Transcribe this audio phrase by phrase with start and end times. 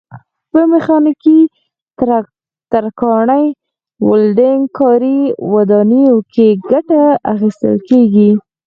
[0.51, 1.39] په میخانیکي،
[2.71, 3.45] ترکاڼۍ،
[4.07, 5.19] ولډنګ کاري،
[5.53, 7.01] ودانیو کې ګټه
[7.33, 8.31] اخیستل کېږي.